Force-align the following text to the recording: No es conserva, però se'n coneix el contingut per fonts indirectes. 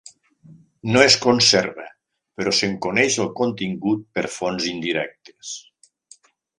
No 0.95 1.03
es 1.07 1.17
conserva, 1.25 1.85
però 2.41 2.55
se'n 2.61 2.75
coneix 2.87 3.21
el 3.27 3.31
contingut 3.43 4.05
per 4.19 4.27
fonts 4.41 4.71
indirectes. 4.75 5.57